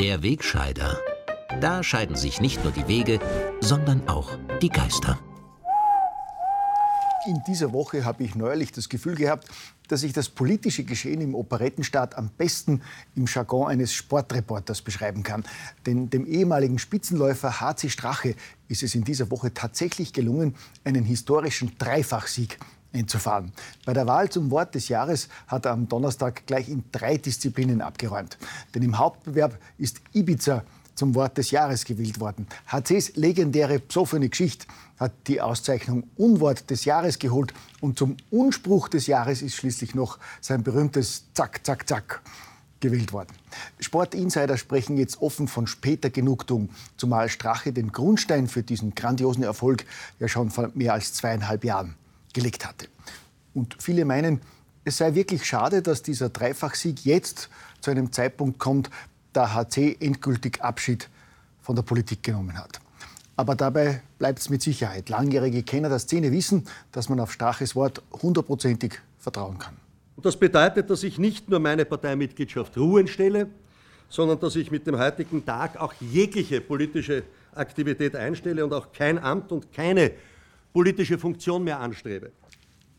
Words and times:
Der 0.00 0.22
Wegscheider. 0.22 0.98
Da 1.60 1.82
scheiden 1.82 2.16
sich 2.16 2.40
nicht 2.40 2.64
nur 2.64 2.72
die 2.72 2.88
Wege, 2.88 3.20
sondern 3.60 4.08
auch 4.08 4.30
die 4.62 4.70
Geister. 4.70 5.18
In 7.26 7.42
dieser 7.46 7.74
Woche 7.74 8.06
habe 8.06 8.24
ich 8.24 8.34
neuerlich 8.34 8.72
das 8.72 8.88
Gefühl 8.88 9.14
gehabt, 9.14 9.46
dass 9.88 10.02
ich 10.02 10.14
das 10.14 10.30
politische 10.30 10.84
Geschehen 10.84 11.20
im 11.20 11.34
Operettenstaat 11.34 12.16
am 12.16 12.30
besten 12.30 12.80
im 13.14 13.26
Jargon 13.26 13.68
eines 13.68 13.92
Sportreporters 13.92 14.80
beschreiben 14.80 15.22
kann. 15.22 15.44
Denn 15.84 16.08
dem 16.08 16.24
ehemaligen 16.24 16.78
Spitzenläufer 16.78 17.60
HC 17.60 17.90
Strache 17.90 18.36
ist 18.68 18.82
es 18.82 18.94
in 18.94 19.04
dieser 19.04 19.30
Woche 19.30 19.52
tatsächlich 19.52 20.14
gelungen, 20.14 20.54
einen 20.82 21.04
historischen 21.04 21.76
Dreifachsieg 21.76 22.58
einzufahren. 22.92 23.52
Bei 23.84 23.92
der 23.92 24.06
Wahl 24.06 24.28
zum 24.28 24.50
Wort 24.50 24.74
des 24.74 24.88
Jahres 24.88 25.28
hat 25.46 25.66
er 25.66 25.72
am 25.72 25.88
Donnerstag 25.88 26.46
gleich 26.46 26.68
in 26.68 26.84
drei 26.92 27.16
Disziplinen 27.16 27.80
abgeräumt. 27.80 28.38
Denn 28.74 28.82
im 28.82 28.98
Hauptbewerb 28.98 29.58
ist 29.78 30.00
Ibiza 30.12 30.64
zum 30.94 31.14
Wort 31.14 31.38
des 31.38 31.50
Jahres 31.50 31.84
gewählt 31.84 32.20
worden. 32.20 32.46
HCs 32.66 33.16
legendäre 33.16 33.78
psophene 33.78 34.28
Geschichte 34.28 34.66
hat 34.98 35.12
die 35.28 35.40
Auszeichnung 35.40 36.04
Unwort 36.16 36.68
des 36.68 36.84
Jahres 36.84 37.18
geholt 37.18 37.54
und 37.80 37.98
zum 37.98 38.18
Unspruch 38.30 38.88
des 38.88 39.06
Jahres 39.06 39.40
ist 39.40 39.54
schließlich 39.54 39.94
noch 39.94 40.18
sein 40.42 40.62
berühmtes 40.62 41.24
Zack, 41.32 41.64
Zack, 41.64 41.88
Zack 41.88 42.20
gewählt 42.80 43.14
worden. 43.14 43.34
Sportinsider 43.78 44.58
sprechen 44.58 44.98
jetzt 44.98 45.22
offen 45.22 45.48
von 45.48 45.66
später 45.66 46.10
Genugtuung, 46.10 46.68
zumal 46.98 47.30
Strache 47.30 47.72
den 47.72 47.92
Grundstein 47.92 48.46
für 48.46 48.62
diesen 48.62 48.94
grandiosen 48.94 49.42
Erfolg 49.42 49.86
ja 50.18 50.28
schon 50.28 50.50
vor 50.50 50.70
mehr 50.74 50.92
als 50.92 51.14
zweieinhalb 51.14 51.64
Jahren 51.64 51.94
gelegt 52.32 52.66
hatte. 52.66 52.86
Und 53.54 53.76
viele 53.80 54.04
meinen, 54.04 54.40
es 54.84 54.98
sei 54.98 55.14
wirklich 55.14 55.44
schade, 55.44 55.82
dass 55.82 56.02
dieser 56.02 56.28
Dreifachsieg 56.28 57.04
jetzt 57.04 57.48
zu 57.80 57.90
einem 57.90 58.12
Zeitpunkt 58.12 58.58
kommt, 58.58 58.90
da 59.32 59.54
HC 59.54 59.96
endgültig 60.00 60.62
Abschied 60.62 61.08
von 61.60 61.76
der 61.76 61.82
Politik 61.82 62.22
genommen 62.22 62.56
hat. 62.56 62.80
Aber 63.36 63.54
dabei 63.54 64.02
bleibt 64.18 64.40
es 64.40 64.50
mit 64.50 64.62
Sicherheit. 64.62 65.08
Langjährige 65.08 65.62
Kenner 65.62 65.88
der 65.88 65.98
Szene 65.98 66.30
wissen, 66.30 66.66
dass 66.92 67.08
man 67.08 67.20
auf 67.20 67.32
Straches 67.32 67.74
Wort 67.74 68.02
hundertprozentig 68.22 69.00
vertrauen 69.18 69.58
kann. 69.58 69.76
Und 70.16 70.26
das 70.26 70.36
bedeutet, 70.36 70.90
dass 70.90 71.02
ich 71.02 71.18
nicht 71.18 71.48
nur 71.48 71.60
meine 71.60 71.86
Parteimitgliedschaft 71.86 72.76
ruhen 72.76 73.08
stelle, 73.08 73.48
sondern 74.10 74.40
dass 74.40 74.56
ich 74.56 74.70
mit 74.70 74.86
dem 74.86 74.98
heutigen 74.98 75.44
Tag 75.46 75.80
auch 75.80 75.94
jegliche 76.00 76.60
politische 76.60 77.22
Aktivität 77.54 78.14
einstelle 78.14 78.64
und 78.64 78.74
auch 78.74 78.92
kein 78.92 79.18
Amt 79.18 79.52
und 79.52 79.72
keine 79.72 80.10
politische 80.72 81.18
Funktion 81.18 81.64
mehr 81.64 81.80
anstrebe. 81.80 82.32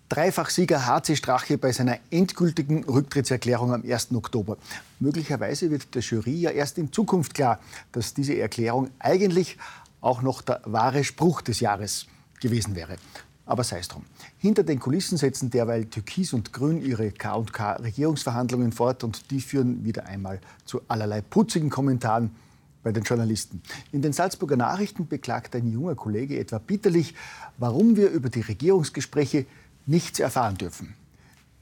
Dreifachsieger 0.10 0.88
HC 0.88 1.16
Strache 1.16 1.58
bei 1.58 1.72
seiner 1.72 1.98
endgültigen 2.10 2.84
Rücktrittserklärung 2.84 3.74
am 3.74 3.84
1. 3.90 4.14
Oktober. 4.14 4.58
Möglicherweise 5.00 5.72
wird 5.72 5.96
der 5.96 6.02
Jury 6.02 6.42
ja 6.42 6.50
erst 6.50 6.78
in 6.78 6.92
Zukunft 6.92 7.34
klar, 7.34 7.62
dass 7.94 8.14
diese 8.14 8.38
Erklärung 8.38 8.90
eigentlich 9.00 9.58
auch 10.02 10.22
noch 10.22 10.42
der 10.42 10.62
wahre 10.66 11.06
Spruch 11.06 11.42
des 11.42 11.62
Jahres 11.62 12.08
gewesen 12.42 12.76
wäre. 12.76 12.98
Aber 13.46 13.64
sei 13.64 13.80
es 13.80 13.88
drum. 13.88 14.04
Hinter 14.38 14.64
den 14.64 14.80
Kulissen 14.80 15.18
setzen 15.18 15.50
derweil 15.50 15.86
Türkis 15.86 16.34
und 16.34 16.52
Grün 16.52 16.82
ihre 16.82 17.12
K&K-Regierungsverhandlungen 17.12 18.74
fort 18.74 19.06
und 19.06 19.32
die 19.32 19.40
führen 19.40 19.86
wieder 19.86 20.08
einmal 20.08 20.42
zu 20.66 20.82
allerlei 20.90 21.22
putzigen 21.22 21.70
Kommentaren 21.70 22.36
bei 22.84 22.92
den 22.92 23.04
Journalisten. 23.04 23.62
In 23.92 24.02
den 24.02 24.14
Salzburger 24.14 24.58
Nachrichten 24.58 25.08
beklagt 25.08 25.56
ein 25.56 25.72
junger 25.72 25.96
Kollege 25.96 26.40
etwa 26.40 26.58
bitterlich, 26.58 27.16
warum 27.58 27.96
wir 27.96 28.10
über 28.10 28.30
die 28.30 28.42
Regierungsgespräche 28.42 29.46
nichts 29.86 30.20
erfahren 30.20 30.58
dürfen. 30.58 30.96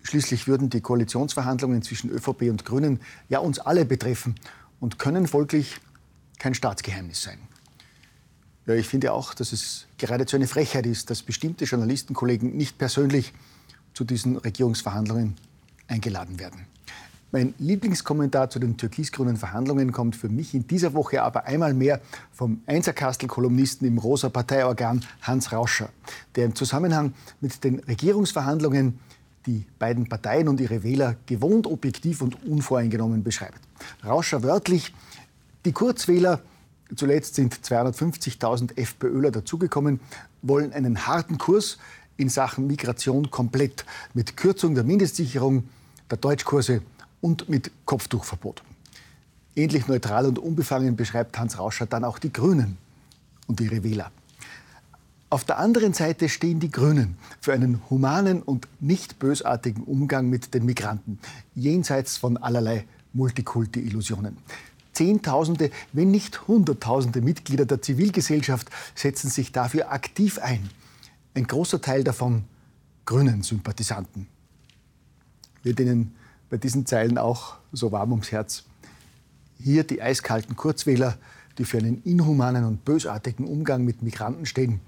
Schließlich 0.03 0.47
würden 0.47 0.69
die 0.69 0.81
Koalitionsverhandlungen 0.81 1.81
zwischen 1.81 2.09
ÖVP 2.09 2.43
und 2.43 2.65
Grünen 2.65 2.99
ja 3.27 3.39
uns 3.39 3.59
alle 3.59 3.85
betreffen 3.85 4.35
und 4.79 4.97
können 4.97 5.27
folglich 5.27 5.77
kein 6.37 6.53
Staatsgeheimnis 6.53 7.21
sein. 7.21 7.39
Ja, 8.65 8.75
ich 8.75 8.87
finde 8.87 9.13
auch, 9.13 9.33
dass 9.33 9.51
es 9.51 9.87
geradezu 9.97 10.35
eine 10.35 10.47
Frechheit 10.47 10.85
ist, 10.85 11.09
dass 11.09 11.23
bestimmte 11.23 11.65
Journalistenkollegen 11.65 12.55
nicht 12.55 12.77
persönlich 12.77 13.33
zu 13.93 14.03
diesen 14.03 14.37
Regierungsverhandlungen 14.37 15.35
eingeladen 15.87 16.39
werden. 16.39 16.65
Mein 17.31 17.53
Lieblingskommentar 17.59 18.49
zu 18.49 18.57
den 18.57 18.75
türkis-grünen 18.75 19.37
Verhandlungen 19.37 19.91
kommt 19.91 20.15
für 20.15 20.29
mich 20.29 20.55
in 20.55 20.65
dieser 20.65 20.95
Woche 20.95 21.21
aber 21.21 21.45
einmal 21.45 21.75
mehr 21.75 22.01
vom 22.31 22.61
Einserkastel-Kolumnisten 22.65 23.85
im 23.87 23.99
Rosa 23.99 24.29
Parteiorgan 24.29 25.05
Hans 25.21 25.51
Rauscher, 25.51 25.89
der 26.35 26.45
im 26.45 26.55
Zusammenhang 26.55 27.13
mit 27.39 27.63
den 27.63 27.81
Regierungsverhandlungen 27.81 28.97
die 29.45 29.63
beiden 29.77 30.09
Parteien 30.09 30.47
und 30.47 30.59
ihre 30.59 30.81
Wähler 30.81 31.17
gewohnt 31.27 31.67
objektiv 31.67 32.23
und 32.23 32.43
unvoreingenommen 32.47 33.23
beschreibt. 33.23 33.59
Rauscher 34.03 34.41
wörtlich, 34.41 34.91
die 35.65 35.71
Kurzwähler, 35.71 36.41
zuletzt 36.95 37.35
sind 37.35 37.53
250.000 37.53 38.75
FPÖler 38.75 39.29
dazugekommen, 39.29 39.99
wollen 40.41 40.73
einen 40.73 41.05
harten 41.05 41.37
Kurs 41.37 41.77
in 42.17 42.29
Sachen 42.29 42.65
Migration 42.65 43.29
komplett 43.29 43.85
mit 44.15 44.35
Kürzung 44.35 44.73
der 44.73 44.83
Mindestsicherung, 44.83 45.65
der 46.09 46.17
Deutschkurse 46.17 46.81
und 47.21 47.49
mit 47.49 47.71
Kopftuchverbot. 47.85 48.63
Ähnlich 49.55 49.87
neutral 49.87 50.25
und 50.25 50.39
unbefangen 50.39 50.95
beschreibt 50.95 51.37
Hans 51.37 51.57
Rauscher 51.57 51.85
dann 51.85 52.03
auch 52.03 52.19
die 52.19 52.31
Grünen 52.31 52.77
und 53.47 53.59
ihre 53.59 53.83
Wähler. 53.83 54.11
Auf 55.31 55.43
der 55.43 55.59
anderen 55.59 55.93
Seite 55.93 56.27
stehen 56.27 56.59
die 56.59 56.71
Grünen 56.71 57.17
für 57.39 57.53
einen 57.53 57.81
humanen 57.89 58.41
und 58.41 58.67
nicht 58.79 59.19
bösartigen 59.19 59.83
Umgang 59.83 60.27
mit 60.29 60.53
den 60.53 60.65
Migranten, 60.65 61.19
jenseits 61.53 62.17
von 62.17 62.37
allerlei 62.37 62.85
Multikulti-Illusionen. 63.13 64.37
Zehntausende, 64.93 65.69
wenn 65.93 66.09
nicht 66.09 66.47
Hunderttausende 66.47 67.21
Mitglieder 67.21 67.65
der 67.65 67.81
Zivilgesellschaft 67.81 68.69
setzen 68.95 69.29
sich 69.29 69.51
dafür 69.51 69.91
aktiv 69.91 70.39
ein. 70.39 70.69
Ein 71.35 71.45
großer 71.45 71.79
Teil 71.79 72.03
davon 72.03 72.43
Grünen-Sympathisanten. 73.05 74.27
Wird 75.63 75.79
Ihnen 75.79 76.15
bei 76.49 76.57
diesen 76.57 76.85
Zeilen 76.85 77.17
auch 77.17 77.57
so 77.71 77.91
warm 77.91 78.11
ums 78.11 78.31
Herz. 78.31 78.63
Hier 79.61 79.83
die 79.83 80.01
eiskalten 80.01 80.55
Kurzwähler, 80.55 81.17
die 81.57 81.65
für 81.65 81.77
einen 81.77 82.01
inhumanen 82.03 82.63
und 82.65 82.85
bösartigen 82.85 83.45
Umgang 83.45 83.83
mit 83.83 84.01
Migranten 84.01 84.45
stehen. 84.45 84.79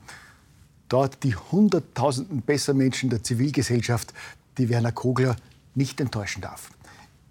Dort 0.89 1.23
die 1.23 1.35
Hunderttausenden 1.35 2.41
besser 2.41 2.73
Menschen 2.73 3.09
der 3.09 3.23
Zivilgesellschaft, 3.23 4.13
die 4.57 4.69
Werner 4.69 4.91
Kogler 4.91 5.35
nicht 5.75 6.01
enttäuschen 6.01 6.41
darf. 6.41 6.71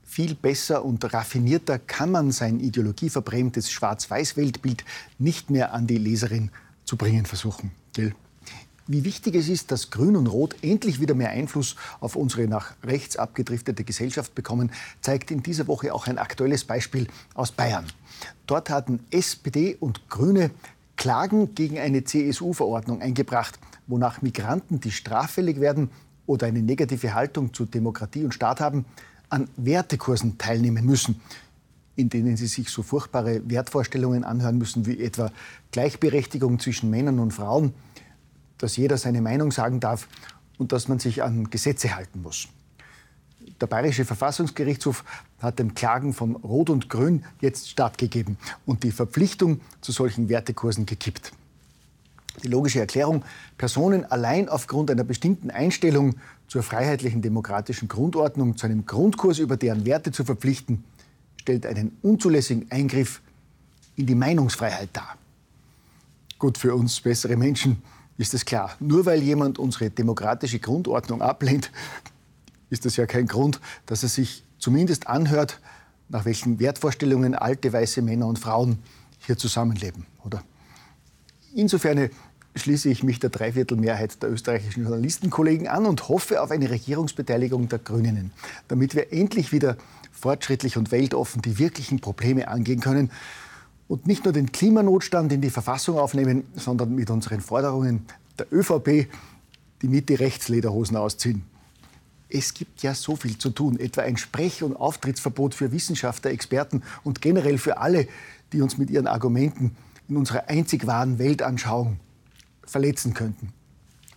Viel 0.05 0.35
besser 0.35 0.85
und 0.85 1.13
raffinierter 1.13 1.79
kann 1.79 2.11
man 2.11 2.33
sein 2.33 2.59
ideologieverbrämtes 2.59 3.71
Schwarz-Weiß-Weltbild 3.71 4.85
nicht 5.19 5.51
mehr 5.51 5.73
an 5.73 5.87
die 5.87 5.99
Leserin 5.99 6.51
zu 6.85 6.97
bringen 6.97 7.27
versuchen. 7.27 7.71
Gell? 7.93 8.15
Wie 8.91 9.05
wichtig 9.05 9.37
es 9.37 9.49
ist, 9.49 9.71
dass 9.71 9.91
Grün 9.91 10.17
und 10.17 10.27
Rot 10.27 10.57
endlich 10.63 11.01
wieder 11.01 11.15
mehr 11.15 11.31
Einfluss 11.31 11.77
auf 12.01 12.17
unsere 12.17 12.49
nach 12.49 12.73
rechts 12.83 13.17
abgedriftete 13.17 13.85
Gesellschaft 13.85 14.35
bekommen, 14.35 14.73
zeigt 15.01 15.31
in 15.31 15.45
dieser 15.45 15.69
Woche 15.69 15.95
auch 15.95 16.09
ein 16.09 16.19
aktuelles 16.19 16.65
Beispiel 16.65 17.07
aus 17.35 17.53
Bayern. 17.53 17.85
Dort 18.49 18.69
hatten 18.69 18.99
SPD 19.13 19.77
und 19.79 20.09
Grüne 20.09 20.51
Klagen 20.97 21.55
gegen 21.55 21.79
eine 21.79 22.03
CSU-Verordnung 22.03 23.01
eingebracht, 23.01 23.61
wonach 23.87 24.23
Migranten, 24.23 24.81
die 24.81 24.91
straffällig 24.91 25.61
werden 25.61 25.91
oder 26.27 26.49
eine 26.49 26.61
negative 26.61 27.15
Haltung 27.15 27.55
zu 27.55 27.67
Demokratie 27.67 28.25
und 28.25 28.35
Staat 28.35 28.61
haben, 28.61 28.85
an 29.29 29.49
Wertekursen 29.57 30.37
teilnehmen 30.37 30.85
müssen, 30.85 31.21
in 31.95 32.09
denen 32.09 32.37
sie 32.37 32.49
sich 32.49 32.71
so 32.71 32.83
furchtbare 32.83 33.49
Wertvorstellungen 33.49 34.25
anhören 34.25 34.59
müssen 34.59 34.85
wie 34.87 35.01
etwa 35.01 35.31
Gleichberechtigung 35.71 36.59
zwischen 36.59 36.91
Männern 36.91 37.21
und 37.21 37.31
Frauen, 37.31 37.73
dass 38.61 38.77
jeder 38.77 38.97
seine 38.97 39.21
Meinung 39.21 39.51
sagen 39.51 39.81
darf 39.81 40.07
und 40.59 40.73
dass 40.73 40.89
man 40.89 40.99
sich 40.99 41.23
an 41.23 41.51
Gesetze 41.51 41.97
halten 41.97 42.23
muss. 42.23 42.49
Der 43.61 43.67
Bayerische 43.67 44.05
Verfassungsgerichtshof 44.05 45.05
hat 45.41 45.59
den 45.59 45.75
Klagen 45.75 46.13
von 46.13 46.37
Rot 46.37 46.71
und 46.71 46.89
Grün 46.89 47.25
jetzt 47.41 47.69
stattgegeben 47.69 48.39
und 48.67 48.85
die 48.85 48.93
Verpflichtung 48.93 49.61
zu 49.81 49.93
solchen 49.93 50.29
Wertekursen 50.29 50.87
gekippt. 50.87 51.33
Die 52.43 52.49
logische 52.49 52.81
Erklärung, 52.81 53.25
Personen 53.59 54.05
allein 54.05 54.49
aufgrund 54.49 54.91
einer 54.91 55.05
bestimmten 55.05 55.51
Einstellung 55.51 56.17
zur 56.49 56.63
freiheitlichen 56.63 57.23
demokratischen 57.23 57.89
Grundordnung 57.89 58.57
zu 58.57 58.67
einem 58.67 58.87
Grundkurs 58.87 59.39
über 59.39 59.57
deren 59.57 59.85
Werte 59.85 60.13
zu 60.13 60.25
verpflichten, 60.25 60.85
stellt 61.37 61.67
einen 61.67 61.97
unzulässigen 62.03 62.71
Eingriff 62.71 63.21
in 63.97 64.07
die 64.07 64.15
Meinungsfreiheit 64.15 64.91
dar. 64.93 65.17
Gut 66.39 66.57
für 66.57 66.75
uns 66.75 67.01
bessere 67.01 67.37
Menschen 67.37 67.83
ist 68.21 68.35
es 68.35 68.45
klar. 68.45 68.77
Nur 68.81 69.07
weil 69.07 69.23
jemand 69.23 69.59
unsere 69.59 69.89
demokratische 69.89 70.59
Grundordnung 70.59 71.23
ablehnt, 71.23 71.73
ist 72.69 72.85
das 72.85 72.97
ja 72.97 73.07
kein 73.07 73.27
Grund, 73.27 73.61
dass 73.87 74.03
er 74.03 74.11
sich 74.11 74.45
zumindest 74.59 75.07
anhört, 75.07 75.59
nach 76.11 76.27
welchen 76.27 76.61
Wertvorstellungen 76.61 77.35
alte 77.35 77.73
weiße 77.73 78.03
Männer 78.03 78.27
und 78.27 78.39
Frauen 78.39 78.79
hier 79.21 79.39
zusammenleben, 79.39 80.05
oder? 80.23 80.43
Insofern 81.55 82.11
schließe 82.55 82.91
ich 82.91 83.03
mich 83.03 83.21
der 83.21 83.31
Dreiviertelmehrheit 83.31 84.23
der 84.23 84.31
österreichischen 84.31 84.83
Journalistenkollegen 84.83 85.67
an 85.67 85.87
und 85.87 86.09
hoffe 86.09 86.43
auf 86.43 86.51
eine 86.51 86.69
Regierungsbeteiligung 86.69 87.69
der 87.71 87.79
Grünen, 87.79 88.33
damit 88.69 88.95
wir 88.95 89.15
endlich 89.15 89.51
wieder 89.51 89.79
fortschrittlich 90.13 90.77
und 90.77 90.93
weltoffen 90.93 91.41
die 91.41 91.59
wirklichen 91.59 92.01
Probleme 92.01 92.49
angehen 92.49 92.81
können 92.81 93.11
und 93.91 94.07
nicht 94.07 94.23
nur 94.23 94.33
den 94.33 94.53
Klimanotstand 94.53 95.33
in 95.33 95.41
die 95.41 95.51
Verfassung 95.51 95.99
aufnehmen, 95.99 96.45
sondern 96.55 96.95
mit 96.95 97.11
unseren 97.11 97.41
Forderungen 97.41 98.07
der 98.39 98.47
ÖVP 98.53 99.09
die 99.83 99.89
Mitte-Rechts-Lederhosen 99.89 100.97
ausziehen. 100.97 101.43
Es 102.29 102.55
gibt 102.55 102.85
ja 102.85 102.95
so 102.95 103.17
viel 103.17 103.37
zu 103.37 103.51
tun, 103.51 103.81
etwa 103.81 104.03
ein 104.03 104.17
Sprech- 104.17 104.63
und 104.63 104.77
Auftrittsverbot 104.77 105.57
für 105.57 105.73
Wissenschaftler, 105.73 106.31
Experten 106.31 106.85
und 107.03 107.21
generell 107.21 107.59
für 107.59 107.79
alle, 107.79 108.07
die 108.53 108.63
uns 108.63 108.79
mit 108.79 108.91
ihren 108.91 109.09
Argumenten 109.09 109.75
in 110.09 110.17
unserer 110.17 110.49
einzig 110.49 110.87
wahren 110.87 111.19
Weltanschauung 111.19 111.99
verletzen 112.63 113.13
könnten. 113.13 113.53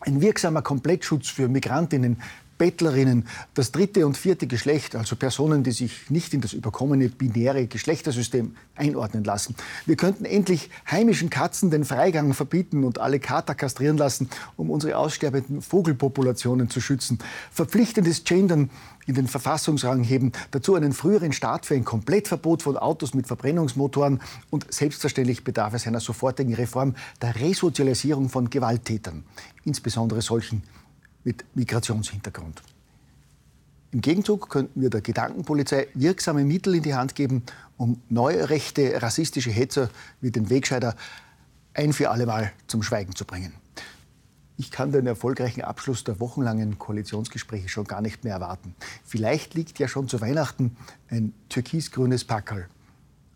Ein 0.01 0.21
wirksamer 0.21 0.61
Komplettschutz 0.61 1.29
für 1.29 1.47
Migrantinnen, 1.47 2.21
Bettlerinnen, 2.57 3.27
das 3.53 3.71
dritte 3.71 4.05
und 4.05 4.17
vierte 4.17 4.47
Geschlecht, 4.47 4.95
also 4.95 5.15
Personen, 5.15 5.63
die 5.63 5.71
sich 5.71 6.09
nicht 6.09 6.33
in 6.33 6.41
das 6.41 6.53
überkommene 6.53 7.09
binäre 7.09 7.67
Geschlechtersystem 7.67 8.55
einordnen 8.75 9.23
lassen. 9.23 9.55
Wir 9.85 9.95
könnten 9.95 10.25
endlich 10.25 10.69
heimischen 10.89 11.29
Katzen 11.29 11.71
den 11.71 11.85
Freigang 11.85 12.33
verbieten 12.33 12.83
und 12.83 12.99
alle 12.99 13.19
Kater 13.19 13.55
kastrieren 13.55 13.97
lassen, 13.97 14.29
um 14.57 14.69
unsere 14.69 14.97
aussterbenden 14.97 15.61
Vogelpopulationen 15.61 16.69
zu 16.69 16.81
schützen. 16.81 17.19
Verpflichtendes 17.51 18.23
Gendern 18.23 18.69
in 19.05 19.15
den 19.15 19.27
Verfassungsrang 19.27 20.03
heben, 20.03 20.31
dazu 20.51 20.75
einen 20.75 20.93
früheren 20.93 21.33
Start 21.33 21.65
für 21.65 21.75
ein 21.75 21.83
Komplettverbot 21.83 22.63
von 22.63 22.77
Autos 22.77 23.13
mit 23.13 23.27
Verbrennungsmotoren 23.27 24.21
und 24.49 24.71
selbstverständlich 24.73 25.43
bedarf 25.43 25.73
es 25.73 25.87
einer 25.87 25.99
sofortigen 25.99 26.53
Reform 26.53 26.95
der 27.21 27.35
Resozialisierung 27.35 28.29
von 28.29 28.49
Gewalttätern, 28.49 29.23
insbesondere 29.65 30.21
solchen, 30.21 30.63
mit 31.23 31.45
Migrationshintergrund. 31.55 32.61
Im 33.91 34.01
Gegenzug 34.01 34.49
könnten 34.49 34.81
wir 34.81 34.89
der 34.89 35.01
Gedankenpolizei 35.01 35.87
wirksame 35.93 36.43
Mittel 36.43 36.75
in 36.75 36.83
die 36.83 36.95
Hand 36.95 37.13
geben, 37.13 37.43
um 37.77 38.01
neue 38.09 38.49
rechte, 38.49 39.01
rassistische 39.01 39.51
Hetzer 39.51 39.89
wie 40.19 40.31
den 40.31 40.49
Wegscheider 40.49 40.95
ein 41.75 41.93
für 41.93 42.09
allemal 42.09 42.51
zum 42.67 42.81
Schweigen 42.81 43.15
zu 43.15 43.25
bringen. 43.25 43.53
Ich 44.57 44.71
kann 44.71 44.91
den 44.91 45.07
erfolgreichen 45.07 45.61
Abschluss 45.61 46.03
der 46.03 46.19
wochenlangen 46.19 46.77
Koalitionsgespräche 46.77 47.69
schon 47.69 47.85
gar 47.85 48.01
nicht 48.01 48.23
mehr 48.23 48.33
erwarten. 48.33 48.75
Vielleicht 49.03 49.55
liegt 49.55 49.79
ja 49.79 49.87
schon 49.87 50.07
zu 50.07 50.21
Weihnachten 50.21 50.75
ein 51.09 51.33
türkisgrünes 51.49 52.23
Packerl 52.23 52.67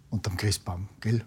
unterm 0.09 0.37
Christbaum, 0.37 0.89
gell? 1.01 1.23